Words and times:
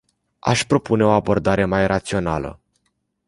Aș 0.39 0.63
propune 0.65 1.03
o 1.03 1.09
abordare 1.09 1.65
mai 1.65 1.87
rațională. 1.87 2.59